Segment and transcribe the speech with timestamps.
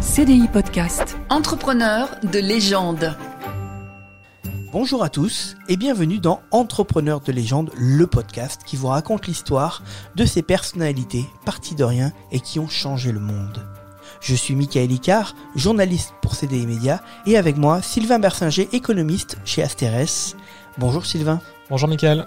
[0.00, 1.18] CDI Podcast.
[1.28, 3.14] Entrepreneur de légende.
[4.72, 9.82] Bonjour à tous et bienvenue dans Entrepreneur de légende, le podcast qui vous raconte l'histoire
[10.16, 13.62] de ces personnalités parties de rien et qui ont changé le monde.
[14.22, 19.62] Je suis Michael Icard, journaliste pour CDI Média et avec moi Sylvain Bersinger, économiste chez
[19.62, 20.34] Asterès.
[20.78, 21.42] Bonjour Sylvain.
[21.68, 22.26] Bonjour Michael.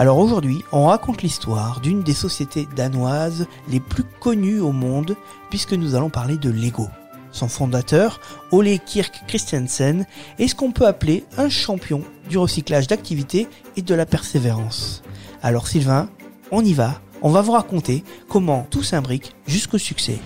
[0.00, 5.14] Alors aujourd'hui, on raconte l'histoire d'une des sociétés danoises les plus connues au monde
[5.50, 6.88] puisque nous allons parler de Lego.
[7.32, 8.18] Son fondateur,
[8.50, 10.06] Ole Kirk Christiansen,
[10.38, 13.46] est ce qu'on peut appeler un champion du recyclage d'activités
[13.76, 15.02] et de la persévérance.
[15.42, 16.08] Alors Sylvain,
[16.50, 20.18] on y va, on va vous raconter comment tout s'imbrique jusqu'au succès.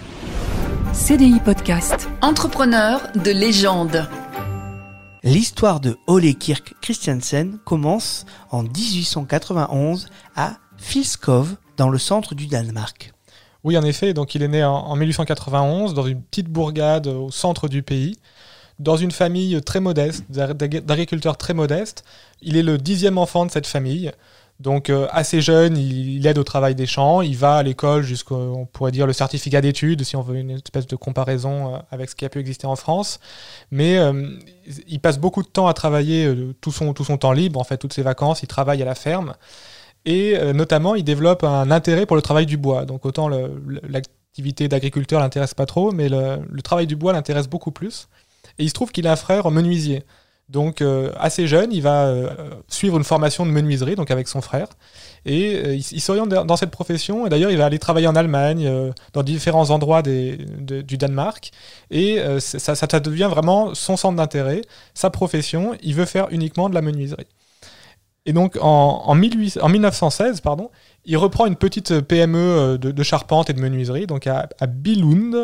[0.92, 2.08] CDI Podcast.
[2.22, 4.08] Entrepreneur de légende.
[5.24, 13.14] L'histoire de Ole Kirk Christiansen commence en 1891 à Filskov, dans le centre du Danemark.
[13.64, 17.68] Oui, en effet, donc il est né en, 1891 dans une petite bourgade au centre
[17.68, 18.18] du pays,
[18.78, 22.04] dans une famille très modeste, d'agriculteurs très modestes.
[22.42, 24.12] Il est le dixième enfant de cette famille.
[24.60, 28.68] Donc euh, assez jeune, il, aide au travail des champs, il va à l'école jusqu'au,
[28.72, 32.14] pourrait dire, le certificat d'études, si on veut une espèce de comparaison euh, avec ce
[32.14, 33.18] qui a pu exister en France.
[33.72, 34.30] Mais euh,
[34.86, 37.78] il passe beaucoup de temps à travailler, tout, son, tout son temps libre, en fait,
[37.78, 39.34] toutes ses vacances, il travaille à la ferme.
[40.06, 42.84] Et notamment, il développe un intérêt pour le travail du bois.
[42.84, 43.30] Donc autant
[43.88, 48.08] l'activité d'agriculteur l'intéresse pas trop, mais le, le travail du bois l'intéresse beaucoup plus.
[48.58, 50.04] Et il se trouve qu'il a un frère menuisier.
[50.50, 52.28] Donc euh, assez jeune, il va euh,
[52.68, 54.68] suivre une formation de menuiserie, donc avec son frère,
[55.24, 57.26] et euh, il, s'oriente dans cette profession.
[57.26, 58.70] Et d'ailleurs, il va aller travailler en Allemagne,
[59.14, 61.50] dans différents endroits du Danemark,
[61.90, 64.60] et ça, ça, devient vraiment son centre d'intérêt,
[64.92, 65.76] sa profession.
[65.82, 67.26] Il veut faire uniquement de la menuiserie.
[68.26, 70.70] Et donc en, en, 1916, pardon,
[71.04, 75.34] il reprend une petite PME de, charpente et de menuiserie, donc à, Billund.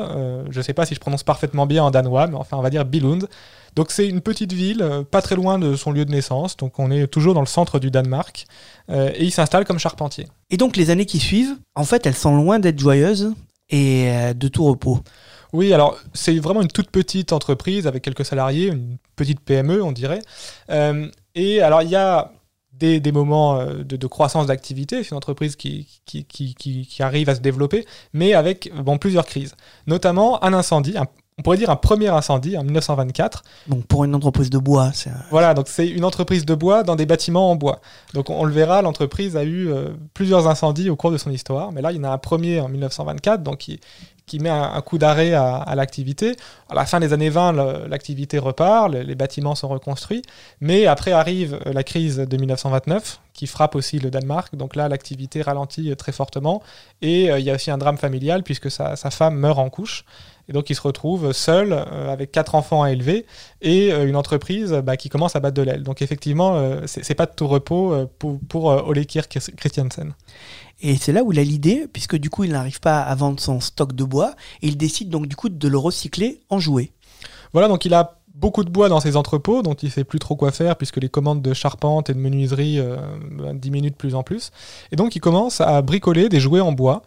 [0.50, 2.70] je ne sais pas si je prononce parfaitement bien en danois, mais enfin on va
[2.70, 3.28] dire Billund.
[3.77, 6.78] Donc c'est une petite ville, euh, pas très loin de son lieu de naissance, donc
[6.78, 8.46] on est toujours dans le centre du Danemark,
[8.90, 10.27] euh, et il s'installe comme charpentier.
[10.51, 13.33] Et donc les années qui suivent, en fait, elles sont loin d'être joyeuses
[13.69, 15.01] et euh, de tout repos.
[15.52, 19.92] Oui, alors c'est vraiment une toute petite entreprise avec quelques salariés, une petite PME, on
[19.92, 20.20] dirait.
[21.35, 22.33] et alors il y a
[22.80, 27.41] des, moments de, croissance d'activité, c'est une entreprise qui qui, qui, qui, arrive à se
[27.41, 29.55] développer, mais avec bon, plusieurs crises.
[29.86, 31.07] Notamment un incendie, un
[31.40, 33.45] on pourrait dire un premier incendie en 1924.
[33.67, 36.96] Donc pour une entreprise de bois, c'est voilà, donc c'est une entreprise de bois dans
[36.96, 37.80] des bâtiments en bois.
[38.13, 41.73] Donc on, le verra, l'entreprise a eu euh, plusieurs incendies au cours de son histoire,
[41.73, 43.80] mais là il y en a un premier en 1924, donc qui,
[44.30, 46.36] qui met un, coup d'arrêt à, l'activité.
[46.68, 50.23] À la fin des années 20, l'activité repart, les, bâtiments sont reconstruits,
[50.61, 54.55] mais après arrive euh, la crise de 1929 qui frappe aussi le Danemark.
[54.55, 56.63] Donc là, l'activité ralentit très fortement
[57.02, 60.05] et euh, il y a aussi un drame familial puisque sa femme meurt en couche.
[60.51, 63.24] Et donc, il se retrouve seul, euh, avec quatre enfants à élever,
[63.63, 65.85] et euh, une entreprise bah, qui commence à battre de l'aile.
[65.85, 70.13] Donc, effectivement, euh, c'est pas de tout repos pour, pour Ole Kirk Christiansen.
[70.83, 73.41] Et c'est là où il a l'idée, puisque du coup, il n'arrive pas à vendre
[73.41, 76.92] son stock de bois, et il décide donc du coup de le recycler en jouets.
[77.52, 80.36] Voilà, donc il a beaucoup de bois dans ses entrepôts, dont il sait plus trop
[80.36, 82.80] quoi faire, puisque les commandes de charpente et de menuiserie
[83.33, 84.51] bah, diminuent de plus en plus.
[84.92, 87.02] Et donc, il commence à bricoler des jouets en bois.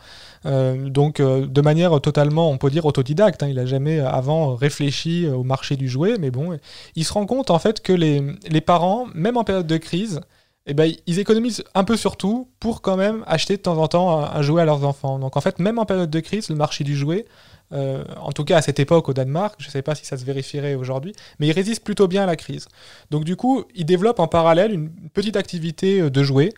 [0.45, 3.43] Euh, donc euh, de manière totalement, on peut dire, autodidacte.
[3.43, 3.47] Hein.
[3.47, 6.57] Il n'a jamais avant réfléchi au marché du jouet, mais bon,
[6.95, 10.21] il se rend compte en fait que les parents, même en période de crise,
[10.65, 13.87] eh ben, ils économisent un peu sur tout pour quand même acheter de temps en
[13.87, 15.19] temps un, jouet à leurs enfants.
[15.19, 17.25] Donc en fait, même en période de crise, le marché du jouet,
[17.73, 20.17] euh, en tout cas à cette époque au Danemark, je ne sais pas si ça
[20.17, 22.67] se vérifierait aujourd'hui, mais il résiste plutôt bien à la crise.
[23.11, 26.53] Donc du coup, il développe en parallèle une petite activité de jouets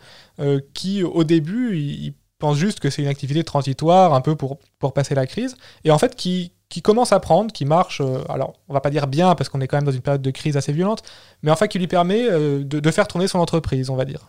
[0.74, 4.92] qui au début, il, pense juste que c'est une activité transitoire, un peu pour, pour
[4.92, 8.54] passer la crise, et en fait qui, qui commence à prendre, qui marche, euh, alors
[8.68, 10.56] on va pas dire bien parce qu'on est quand même dans une période de crise
[10.56, 11.02] assez violente,
[11.42, 14.04] mais en fait qui lui permet euh, de, de, faire tourner son entreprise, on va
[14.04, 14.26] dire.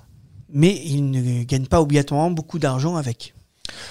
[0.50, 3.34] Mais il ne gagne pas obligatoirement beaucoup d'argent avec.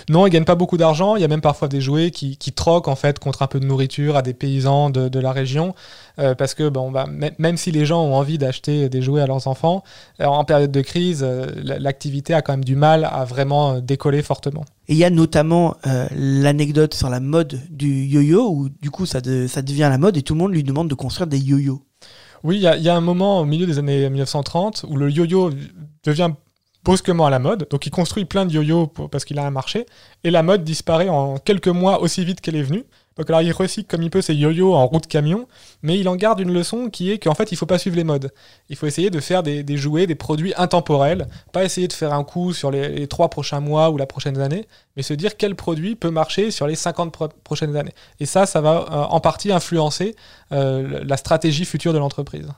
[0.08, 1.16] Non, ils gagnent pas beaucoup d'argent.
[1.16, 3.66] Il y a même parfois des jouets qui, troquent en fait contre un peu de
[3.66, 5.74] nourriture à des paysans de, la région,
[6.18, 7.06] euh, parce que bon, bah,
[7.38, 9.82] même si les gens ont envie d'acheter des jouets à leurs enfants,
[10.20, 14.64] en période de crise, euh, l'activité a quand même du mal à vraiment décoller fortement.
[14.88, 19.06] Et il y a notamment euh, l'anecdote sur la mode du yo-yo, où du coup
[19.06, 21.82] ça, ça devient la mode et tout le monde lui demande de construire des yo-yo.
[22.44, 25.50] Oui, il y, y, a un moment au milieu des années 1930 où le yo-yo
[26.04, 26.30] devient
[26.86, 27.66] brusquement à la mode.
[27.70, 29.84] Donc il construit plein de yo-yo parce qu'il a un marché.
[30.24, 32.84] Et la mode disparaît en quelques mois aussi vite qu'elle est venue.
[33.16, 35.48] Donc alors il recycle comme il peut ses yo-yo en roue de camion,
[35.82, 38.04] mais il en garde une leçon qui est qu'en fait il faut pas suivre les
[38.04, 38.30] modes.
[38.68, 42.24] Il faut essayer de faire des, jouets, des produits intemporels, pas essayer de faire un
[42.24, 44.66] coup sur les, trois prochains mois ou la prochaine année,
[44.96, 47.94] mais se dire quel produit peut marcher sur les 50 pro- prochaines années.
[48.20, 50.14] Et ça, ça va euh, en partie influencer
[50.52, 52.48] euh, la stratégie future de l'entreprise.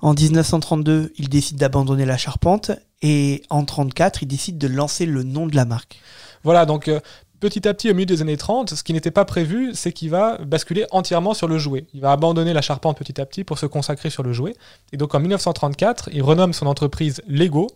[0.00, 2.70] En 1932, il décide d'abandonner la charpente
[3.02, 6.00] et en 1934, il décide de lancer le nom de la marque.
[6.44, 7.00] Voilà, donc euh,
[7.40, 10.10] petit à petit, au milieu des années 30, ce qui n'était pas prévu, c'est qu'il
[10.10, 11.86] va basculer entièrement sur le jouet.
[11.94, 14.54] Il va abandonner la charpente petit à petit pour se consacrer sur le jouet.
[14.92, 17.66] Et donc en 1934, il renomme son entreprise Lego.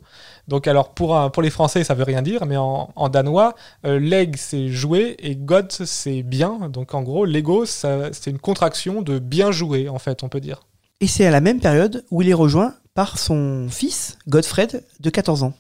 [0.47, 4.37] Donc alors pour, pour les Français, ça veut rien dire, mais en, danois, euh, leg
[4.37, 6.69] c'est jouer et god c'est bien.
[6.69, 10.61] Donc en gros, Lego, c'est une contraction de bien jouer, en fait, on peut dire.
[11.03, 15.11] Et c'est à la même période où il est rejoint par son fils, Godfred, de
[15.11, 15.53] 14 ans.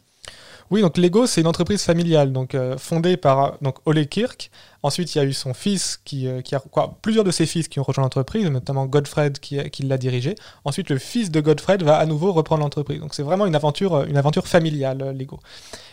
[0.70, 4.52] Oui, donc Lego, c'est une entreprise familiale, donc euh, fondée par euh, donc Ole Kirk.
[4.84, 6.62] Ensuite, il y a eu son fils qui, euh, qui a
[7.02, 10.36] plusieurs de ses fils qui ont rejoint l'entreprise, notamment Godfred qui, qui l'a dirigé.
[10.64, 13.00] Ensuite, le fils de Godfred va à nouveau reprendre l'entreprise.
[13.00, 15.40] Donc c'est vraiment une aventure, euh, une aventure familiale, euh, Lego.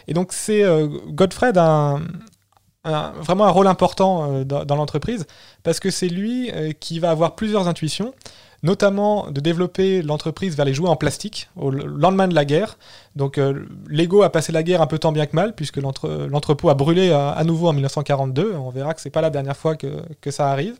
[0.07, 5.25] Et donc c'est euh, Godfred un, vraiment un rôle important euh, dans, l'entreprise
[5.63, 8.13] parce que c'est lui euh, qui va avoir plusieurs intuitions
[8.63, 12.77] notamment de développer l'entreprise vers les jouets en plastique au lendemain de la guerre.
[13.15, 16.27] Donc euh, Lego a passé la guerre un peu tant bien que mal, puisque l'entre-
[16.29, 18.55] l'entrepôt a brûlé à, à nouveau en 1942.
[18.55, 19.87] On verra que c'est pas la dernière fois que,
[20.29, 20.77] ça arrive.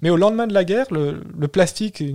[0.00, 2.12] Mais au lendemain de la guerre, le, plastique est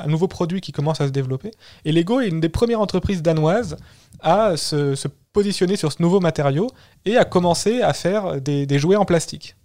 [0.00, 1.50] un nouveau produit qui commence à se développer.
[1.84, 3.76] Et Lego est une des premières entreprises danoises
[4.20, 4.94] à se,
[5.32, 6.68] positionner sur ce nouveau matériau
[7.04, 9.57] et à commencer à faire des jouets en plastique.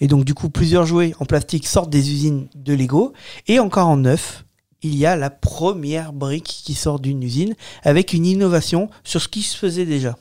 [0.00, 3.12] Et donc, du coup, plusieurs jouets en plastique sortent des usines de Lego.
[3.46, 4.44] Et encore en neuf,
[4.82, 9.28] il y a la première brique qui sort d'une usine avec une innovation sur ce
[9.28, 10.16] qui se faisait déjà.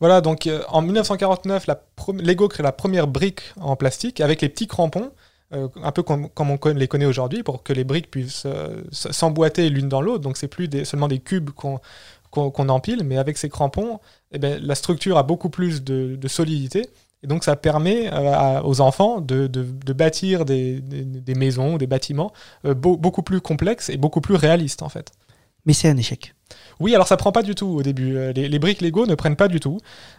[0.00, 4.42] Voilà, donc euh, en 1949, la pre- Lego crée la première brique en plastique avec
[4.42, 5.10] les petits crampons,
[5.54, 8.82] euh, un peu comme, comme on les connaît aujourd'hui, pour que les briques puissent euh,
[8.90, 10.20] s'emboîter l'une dans l'autre.
[10.20, 11.80] Donc c'est plus seulement des cubes qu'on
[12.30, 13.98] qu'on empile, mais avec ces crampons,
[14.30, 16.86] eh ben, la structure a beaucoup plus de solidité.
[17.22, 21.76] Et donc ça permet euh, aux enfants de, de- de bâtir des, des- des maisons,
[21.76, 22.32] des bâtiments
[22.64, 25.10] euh, beau- beaucoup plus complexes et beaucoup plus réalistes en fait.
[25.64, 26.34] Mais c'est un échec.
[26.78, 28.16] Oui, alors ça prend pas du tout au début.
[28.16, 29.78] Euh, Les, les briques Lego ne prennent pas du tout.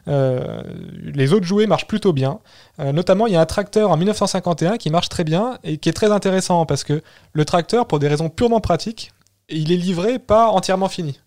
[0.09, 0.61] Euh,
[1.01, 2.39] les autres jouets marchent plutôt bien.
[2.79, 5.87] Euh, notamment, il y a un tracteur en 1951 qui marche très bien et qui
[5.87, 7.01] est très intéressant parce que
[7.31, 9.13] le tracteur, pour des raisons purement pratiques,
[9.47, 11.17] il est livré pas entièrement fini.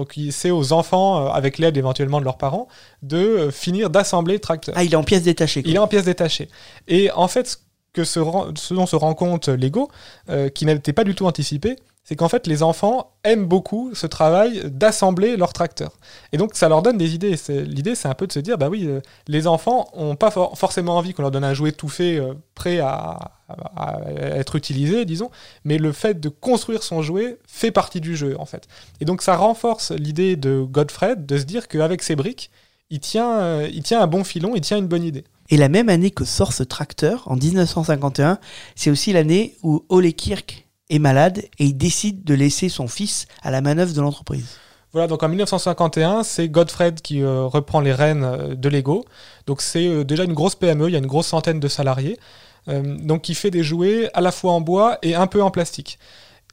[0.00, 2.68] Donc c'est aux enfants, euh, avec l'aide éventuellement de leurs parents,
[3.02, 4.74] de euh, finir d'assembler le tracteur.
[4.78, 5.62] Ah, il est en pièces détachées.
[5.62, 5.70] quoi.
[5.70, 6.48] Il est en pièces détachées.
[6.88, 7.56] Et en fait, ce,
[7.92, 9.90] que se rend- ce dont se rend compte Lego,
[10.30, 14.06] euh, qui n'était pas du tout anticipé, c'est qu'en fait, les enfants aiment beaucoup ce
[14.06, 15.92] travail d'assembler leur tracteur.
[16.32, 17.36] Et donc, ça leur donne des idées.
[17.48, 20.58] L'idée, c'est un peu de se dire, bah oui, euh, les enfants n'ont pas for-
[20.58, 23.32] forcément envie qu'on leur donne un jouet tout fait, euh, prêt à
[24.36, 25.30] être utilisé, disons,
[25.64, 28.66] mais le fait de construire son jouet fait partie du jeu, en fait.
[29.00, 32.50] Et donc, ça renforce l'idée de Godfred de se dire qu'avec ses briques,
[32.90, 35.24] il tient, euh, il tient un bon filon, il tient une bonne idée.
[35.50, 38.38] Et la même année que sort ce tracteur, en 1951,
[38.76, 43.26] c'est aussi l'année où Ole Kirk est malade et il décide de laisser son fils
[43.42, 44.58] à la manœuvre de l'entreprise.
[44.92, 49.04] Voilà, donc en 1951, c'est Godfred qui euh, reprend les rênes euh, de Lego.
[49.46, 52.18] Donc c'est euh, déjà une grosse PME, il y a une grosse centaine de salariés.
[52.66, 55.98] Donc il fait des jouets à la fois en bois et un peu en plastique.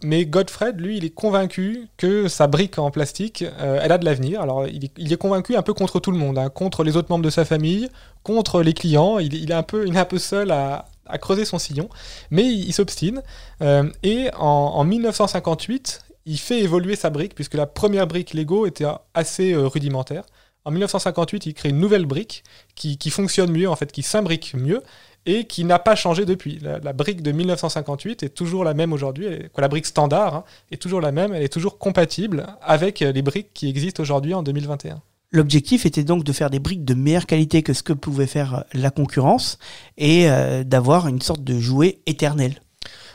[0.02, 4.42] Mais Godfred, lui, il est convaincu que sa brique en plastique, elle a de l'avenir.
[4.42, 6.96] Alors il est, il est convaincu un peu contre tout le monde, hein, contre les
[6.96, 7.90] autres membres de sa famille,
[8.24, 9.20] contre les clients.
[9.20, 11.90] Il, il est un peu, il est un peu seul à, à creuser son sillon,
[12.32, 13.22] mais il, s'obstine.
[13.62, 18.68] Euh, et en, en 1958, il fait évoluer sa brique, puisque la première brique Lego
[18.68, 20.24] était assez euh, rudimentaire.
[20.66, 22.44] En 1958, il crée une nouvelle brique
[22.76, 24.84] qui, fonctionne mieux, en fait, qui s'imbrique mieux,
[25.26, 26.60] et qui n'a pas changé depuis.
[26.60, 29.28] La, brique de 1958 est toujours la même aujourd'hui,
[29.58, 33.22] la brique standard hein, est toujours la même, elle est toujours compatible avec euh, les
[33.22, 35.02] briques qui existent aujourd'hui en 2021.
[35.32, 38.64] L'objectif était donc de faire des briques de meilleure qualité que ce que pouvait faire
[38.74, 39.58] la concurrence
[39.98, 42.62] et euh, d'avoir une sorte de jouet éternel.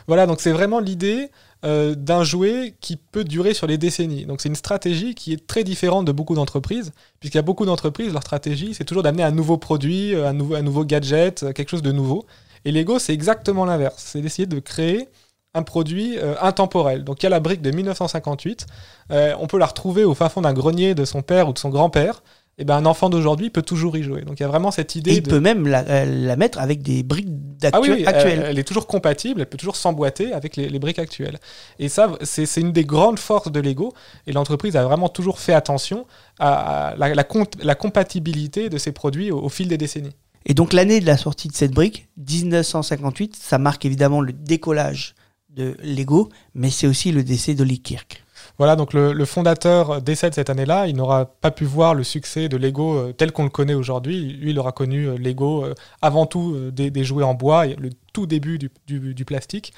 [0.07, 1.29] Voilà, donc c'est vraiment l'idée
[1.65, 4.25] euh, d'un jouet qui peut durer sur les décennies.
[4.25, 6.91] Donc c'est une stratégie qui est très différente de beaucoup d'entreprises,
[7.21, 10.33] puisqu'il y a beaucoup d'entreprises, leur stratégie, c'est toujours d'amener un nouveau produit, euh, un
[10.33, 12.25] nouveau, gadget, euh, quelque chose de nouveau.
[12.65, 13.95] Et Lego, c'est exactement l'inverse.
[13.97, 15.07] C'est d'essayer de créer
[15.55, 17.03] un produit euh, intemporel.
[17.03, 18.65] Donc il y a la brique de 1958,
[19.11, 21.59] euh, on peut la retrouver au fin fond d'un grenier de son père ou de
[21.59, 22.23] son grand-père.
[22.59, 24.21] Et ben un enfant d'aujourd'hui peut toujours y jouer.
[24.21, 26.35] Donc il y a vraiment cette idée Et il de peut même la, euh, la
[26.35, 28.43] mettre avec des briques ah oui, d'actu- oui, elle- actuelles.
[28.47, 31.39] Elle, est toujours compatible, elle peut toujours s'emboîter avec les, les briques actuelles.
[31.79, 33.91] Et ça, c'est une des grandes forces de Lego.
[34.27, 36.05] Et l'entreprise a vraiment toujours fait attention
[36.37, 40.15] à, à la, la compte- la compatibilité de ses produits au, au fil des décennies.
[40.45, 45.15] Et donc l'année de la sortie de cette brique, 1958, ça marque évidemment le décollage
[45.55, 48.23] de Lego, mais c'est aussi le décès d'Oli Kirk.
[48.59, 50.87] Voilà, donc le, fondateur décède cette année-là.
[50.87, 54.33] Il n'aura pas pu voir le succès de Lego euh, tel qu'on le connaît aujourd'hui.
[54.33, 58.27] Lui, il aura connu euh, Lego euh, avant tout des, jouets en bois, le tout
[58.27, 59.73] début du, plastique.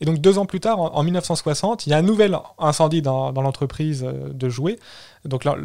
[0.00, 3.02] Et donc deux ans plus tard, en, en 1960, il y a un nouvel incendie
[3.02, 4.78] dans, l'entreprise de jouets.
[5.26, 5.56] Donc la,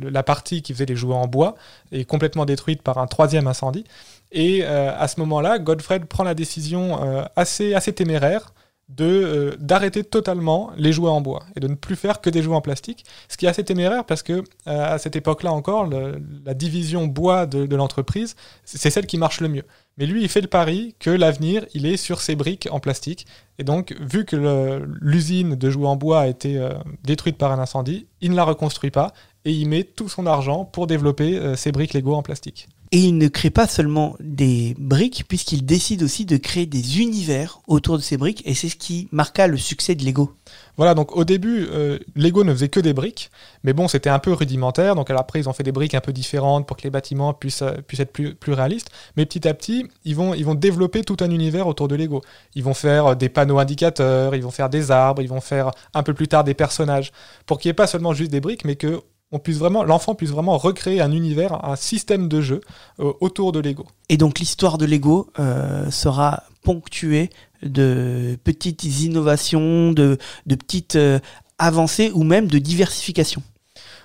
[0.00, 1.56] la, partie qui faisait les jouets en bois
[1.90, 3.84] est complètement détruite par un troisième incendie.
[4.30, 8.52] Et à ce moment-là, Godfred prend la décision assez, assez téméraire
[8.88, 12.42] de euh, d'arrêter totalement les jouets en bois et de ne plus faire que des
[12.42, 15.86] jouets en plastique, ce qui est assez téméraire parce que euh, à cette époque-là encore,
[15.86, 19.64] la division bois de, l'entreprise, c'est celle qui marche le mieux.
[19.96, 23.26] Mais lui, il fait le pari que l'avenir, il est sur ces briques en plastique.
[23.58, 26.74] Et donc, vu que l'usine de jouets en bois a été euh,
[27.04, 29.12] détruite par un incendie, il ne la reconstruit pas
[29.44, 32.68] et il met tout son argent pour développer ces briques Lego en plastique.
[32.94, 37.60] Et il ne crée pas seulement des briques, puisqu'il décide aussi de créer des univers
[37.66, 40.30] autour de ces briques, et c'est ce qui marqua le succès de Lego.
[40.76, 43.32] Voilà, donc au début, euh, Lego ne faisait que des briques,
[43.64, 46.12] mais bon, c'était un peu rudimentaire, donc après, ils ont fait des briques un peu
[46.12, 50.14] différentes pour que les bâtiments puissent, euh, être plus, réalistes, mais petit à petit, ils
[50.14, 52.22] vont, ils vont développer tout un univers autour de Lego.
[52.54, 56.04] Ils vont faire des panneaux indicateurs, ils vont faire des arbres, ils vont faire un
[56.04, 57.10] peu plus tard des personnages,
[57.46, 59.02] pour qu'il n'y ait pas seulement juste des briques, mais que
[59.34, 62.60] on puisse vraiment, l'enfant puisse vraiment recréer un univers, un système de jeu
[63.00, 63.84] euh, autour de Lego.
[64.08, 67.30] Et donc l'histoire de Lego euh, sera ponctuée
[67.62, 71.18] de petites innovations, de, de petites euh,
[71.58, 73.42] avancées ou même de diversification.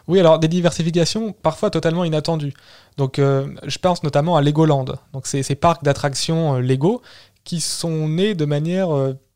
[0.08, 2.54] Oui, alors des diversifications parfois totalement inattendues.
[2.98, 4.86] Donc je pense notamment à Legoland.
[5.14, 7.04] Donc ces parcs d'attractions Lego
[7.44, 8.90] qui sont nés de manière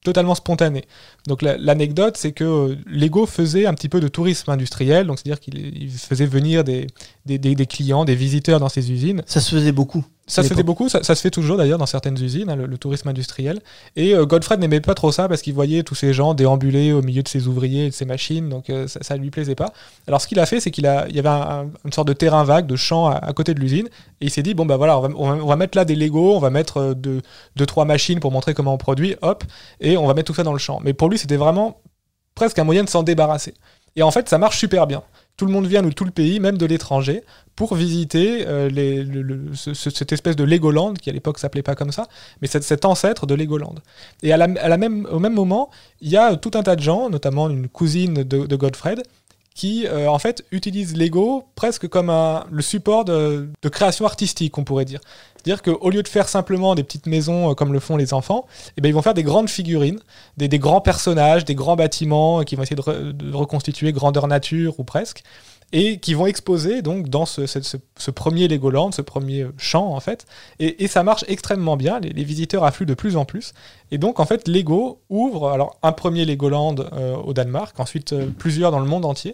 [0.03, 0.85] totalement spontanée.
[1.27, 5.39] Donc l'anecdote, c'est que euh, Lego faisait un petit peu de tourisme industriel, donc c'est-à-dire
[5.39, 6.87] qu'il faisait venir des,
[7.25, 9.23] des, des, des, clients, des visiteurs dans ses usines.
[9.25, 10.05] Ça se faisait beaucoup.
[10.25, 12.65] Ça se faisait beaucoup, ça, ça, se fait toujours d'ailleurs dans certaines usines, hein, le,
[12.65, 13.59] le, tourisme industriel.
[13.97, 17.01] Et euh, Godfred n'aimait pas trop ça parce qu'il voyait tous ces gens déambuler au
[17.01, 19.73] milieu de ses ouvriers et de ses machines, donc euh, ça, ça lui plaisait pas.
[20.07, 22.07] Alors ce qu'il a fait, c'est qu'il a, il y avait un, un, une sorte
[22.07, 23.87] de terrain vague, de champ à, à côté de l'usine,
[24.21, 25.83] et il s'est dit bon bah voilà, on va, on va, on va mettre là
[25.83, 27.21] des Lego, on va mettre euh, deux,
[27.57, 29.43] deux trois machines pour montrer comment on produit, hop,
[29.81, 30.79] et on va mettre tout ça dans le champ.
[30.85, 31.81] Mais pour lui, c'était vraiment
[32.35, 33.53] presque un moyen de s'en débarrasser.
[33.95, 35.03] Et en fait, ça marche super bien.
[35.37, 37.23] Tout le monde vient de tout le pays, même de l'étranger,
[37.55, 38.69] pour visiter euh,
[39.53, 42.07] cette espèce de Legoland, qui à l'époque s'appelait pas comme ça,
[42.41, 43.75] mais cet, ancêtre de Legoland.
[44.21, 45.69] Et à la, même, au même moment,
[46.01, 49.03] il y a tout un tas de gens, notamment une cousine de Godfred,
[49.55, 54.57] qui euh, en fait utilise Lego presque comme un, le support de, de création artistique,
[54.57, 54.99] on pourrait dire.
[55.35, 58.45] C'est-à-dire qu'au lieu de faire simplement des petites maisons euh, comme le font les enfants,
[58.77, 59.99] eh ben, ils vont faire des grandes figurines,
[60.37, 64.79] des, des grands personnages, des grands bâtiments qui vont essayer de, de reconstituer grandeur nature
[64.79, 65.23] ou presque
[65.73, 67.41] et qui vont exposer donc dans ce,
[68.11, 70.25] premier Legoland, ce premier champ en fait,
[70.59, 71.99] et, ça marche extrêmement bien.
[71.99, 73.53] Les, les, visiteurs affluent de plus en plus,
[73.91, 78.27] et donc en fait Lego ouvre alors un premier Legoland euh, au Danemark, ensuite euh,
[78.37, 79.33] plusieurs dans le monde entier,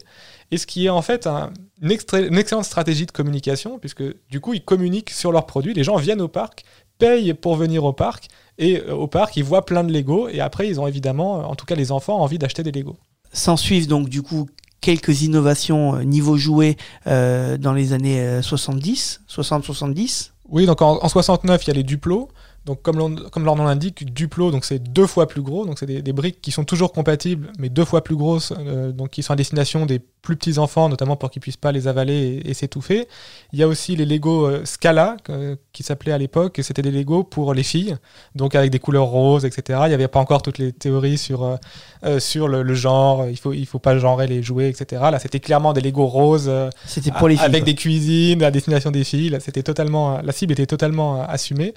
[0.51, 4.39] et ce qui est en fait un, une, une, excellente stratégie de communication puisque du
[4.39, 6.63] coup ils communiquent sur leurs produits, les gens viennent au parc,
[6.99, 10.39] payent pour venir au parc, et euh, au parc ils voient plein de Lego, et
[10.39, 12.95] après ils ont évidemment, en tout cas les enfants, envie d'acheter des Lego.
[13.33, 14.47] S'en suivent donc du coup
[14.81, 20.31] quelques innovations euh, niveau jouet euh, dans les années euh, 70, 60-70.
[20.49, 22.29] Oui, donc en, en, 69, il y a les Duplo.
[22.65, 25.65] Donc comme, comme leur nom l'indique, Duplo, donc c'est deux fois plus gros.
[25.65, 28.91] Donc c'est des, des, briques qui sont toujours compatibles, mais deux fois plus grosses, euh,
[28.91, 31.87] donc qui sont à destination des plus petits enfants, notamment pour qu'ils puissent pas les
[31.87, 33.07] avaler et, et s'étouffer.
[33.53, 36.91] Il y a aussi les Lego euh, Scala, euh, qui s'appelaient à l'époque, c'était des
[36.91, 37.95] Lego pour les filles,
[38.35, 39.79] donc avec des couleurs roses, etc.
[39.85, 41.57] Il n'y avait pas encore toutes les théories sur,
[42.03, 45.01] euh, sur le, le, genre, il faut, il faut pas genrer les jouets, etc.
[45.11, 46.51] Là, c'était clairement des Lego roses,
[46.85, 49.29] c'était pour les filles, avec des cuisines à destination des filles.
[49.29, 51.73] Là, c'était totalement, la cible était totalement assumée.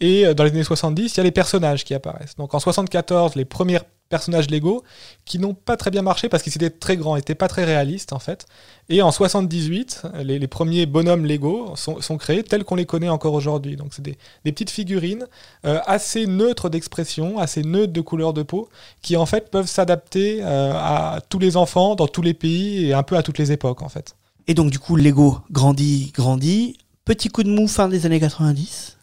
[0.00, 2.36] Et dans les années 70, il y a les personnages qui apparaissent.
[2.36, 4.84] Donc en 74, les premiers personnages Lego
[5.24, 8.12] qui n'ont pas très bien marché parce qu'ils étaient très grands, n'étaient pas très réalistes
[8.12, 8.46] en fait.
[8.88, 13.76] Et en 78, les, premiers bonhommes Lego sont, créés tels qu'on les connaît encore aujourd'hui.
[13.76, 15.26] Donc c'est des, des, petites figurines
[15.64, 18.68] euh, assez neutres d'expression, assez neutres de couleur de peau,
[19.02, 22.94] qui en fait peuvent s'adapter euh, à tous les enfants dans tous les pays et
[22.94, 24.14] un peu à toutes les époques en fait.
[24.46, 26.78] Et donc du coup Lego grandit, grandit.
[27.04, 28.95] Petit coup de mou fin des années 90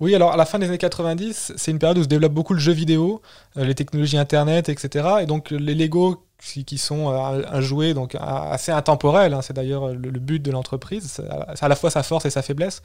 [0.00, 2.54] oui, alors à la fin des années 90, c'est une période où se développe beaucoup
[2.54, 3.20] le jeu vidéo,
[3.58, 5.08] euh, les technologies internet, etc.
[5.20, 9.88] Et donc les Lego qui, sont euh, un jouet donc assez intemporel, hein, c'est d'ailleurs
[9.88, 12.80] le, le, but de l'entreprise, c'est à la fois sa force et sa faiblesse.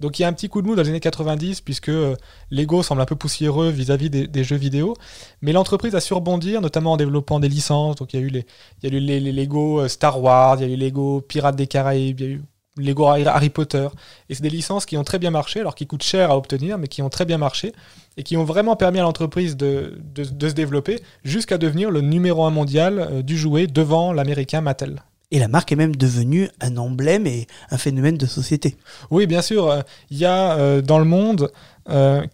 [0.00, 2.14] Donc il y a un petit coup de mou dans les années 90 puisque euh,
[2.50, 4.94] Lego semble un peu poussiéreux vis-à-vis -vis des, jeux vidéo,
[5.40, 7.96] mais l'entreprise a su rebondir, notamment en développant des licences.
[7.96, 8.46] Donc il y a eu les,
[8.82, 11.56] il y a eu les, les Lego Star Wars, il y a eu Lego Pirates
[11.56, 12.42] des Caraïbes, il y a eu
[12.78, 13.88] Lego Harry Potter.
[14.28, 16.78] Et c'est des licences qui ont très bien marché, alors qui coûtent cher à obtenir,
[16.78, 17.72] mais qui ont très bien marché
[18.16, 22.44] et qui ont vraiment permis à l'entreprise de, de, se développer jusqu'à devenir le numéro
[22.44, 25.02] un mondial euh, du jouet devant l'américain Mattel.
[25.30, 28.76] Et la marque est même devenue un emblème et un phénomène de société.
[29.10, 29.68] Oui, bien sûr.
[29.68, 31.50] Euh, il y a euh, dans le monde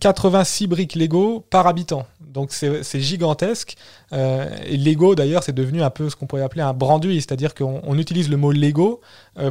[0.01, 2.07] 86 briques Lego par habitant.
[2.21, 3.77] Donc c'est gigantesque.
[4.13, 7.97] et Lego, d'ailleurs, c'est devenu un peu ce qu'on pourrait appeler un branduit, c'est-à-dire qu'on
[7.97, 9.01] utilise le mot Lego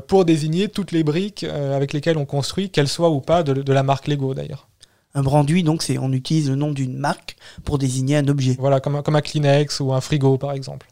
[0.08, 3.72] pour désigner toutes les briques avec lesquelles on construit, qu'elles soient ou pas de, de
[3.72, 4.68] la marque Lego, d'ailleurs.
[5.16, 8.56] Un branduit, donc, c'est on utilise le nom d'une marque pour désigner un objet.
[8.58, 10.88] Voilà, comme un, comme un Kleenex ou un frigo, par exemple.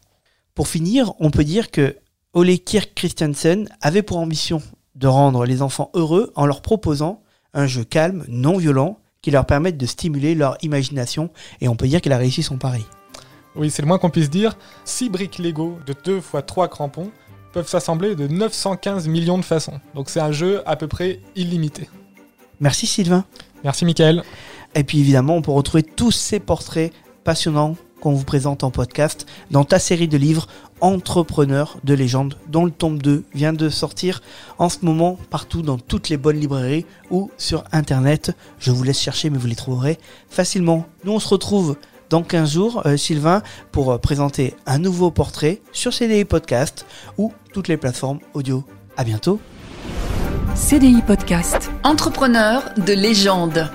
[0.54, 1.96] Pour finir, on peut dire que
[2.34, 4.62] Ole Kirk Christiansen avait pour ambition
[4.94, 7.22] de rendre les enfants heureux en leur proposant
[7.52, 11.28] un jeu calme, non violent, qui leur permette de stimuler leur imagination,
[11.60, 12.86] et on peut dire qu'il a réussi son pari.
[13.54, 14.56] Oui, c'est le moins qu'on puisse dire.
[14.86, 17.10] 6 briques Lego de 2 fois 3 crampons
[17.52, 19.78] peuvent s'assembler de 915 millions de façons.
[19.94, 21.90] Donc c'est un jeu à peu près illimité.
[22.60, 23.26] Merci Sylvain.
[23.62, 24.22] Merci Mickaël.
[24.74, 29.26] Et puis évidemment, on peut retrouver tous ces portraits passionnants qu'on vous présente en podcast
[29.52, 30.48] dans ta série de livres
[30.80, 34.20] Entrepreneurs de légende, dont le tome 2 vient de sortir
[34.58, 38.36] en ce moment partout dans toutes les bonnes librairies ou sur internet.
[38.58, 40.84] Je vous laisse chercher, mais vous les trouverez facilement.
[41.04, 41.76] Nous, on se retrouve
[42.10, 46.84] dans 15 jours, euh, Sylvain, pour euh, présenter un nouveau portrait sur CDI Podcast
[47.18, 48.64] ou toutes les plateformes audio.
[48.96, 49.38] À bientôt.
[50.56, 51.70] CDI Podcast.
[51.84, 53.70] Entrepreneur de légende.